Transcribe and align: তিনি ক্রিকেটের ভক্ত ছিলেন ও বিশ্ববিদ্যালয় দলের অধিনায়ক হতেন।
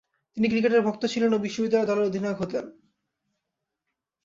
তিনি 0.37 0.47
ক্রিকেটের 0.49 0.85
ভক্ত 0.87 1.03
ছিলেন 1.05 1.31
ও 1.33 1.37
বিশ্ববিদ্যালয় 1.37 1.89
দলের 1.89 2.07
অধিনায়ক 2.09 2.37
হতেন। 2.41 2.65